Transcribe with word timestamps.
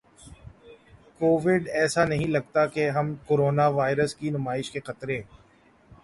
Covid 1.19 1.67
ایسا 1.73 2.05
نہیں 2.05 2.27
لگتا 2.27 2.65
کہ 2.67 2.89
ہم 2.89 3.13
کورونا 3.27 3.67
وائرس 3.67 4.15
کی 4.15 4.29
نمائش 4.29 4.71
کے 4.71 4.79
خطرے 4.79 5.21
ک 5.21 5.29